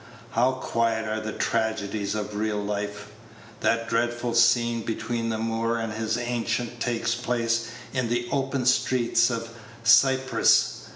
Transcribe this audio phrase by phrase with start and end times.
[0.31, 3.09] How quiet are the tragedies of real life!
[3.59, 9.21] That dreadful scene between the Moor and his Ancient takes place in the open street
[9.29, 9.49] of
[9.83, 10.85] Cyprus.